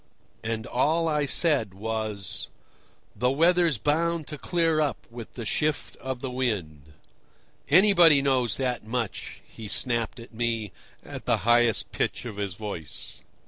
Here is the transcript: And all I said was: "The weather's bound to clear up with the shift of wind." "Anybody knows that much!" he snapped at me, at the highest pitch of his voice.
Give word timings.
And 0.43 0.65
all 0.65 1.07
I 1.07 1.27
said 1.27 1.75
was: 1.75 2.49
"The 3.15 3.29
weather's 3.29 3.77
bound 3.77 4.25
to 4.29 4.37
clear 4.39 4.81
up 4.81 5.05
with 5.11 5.33
the 5.33 5.45
shift 5.45 5.95
of 5.97 6.23
wind." 6.23 6.93
"Anybody 7.69 8.19
knows 8.19 8.57
that 8.57 8.83
much!" 8.83 9.43
he 9.45 9.67
snapped 9.67 10.19
at 10.19 10.33
me, 10.33 10.71
at 11.05 11.25
the 11.25 11.37
highest 11.45 11.91
pitch 11.91 12.25
of 12.25 12.37
his 12.37 12.55
voice. 12.55 13.21